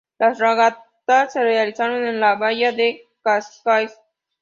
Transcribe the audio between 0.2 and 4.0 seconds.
regatas se realizaron en la bahía de Cascaes.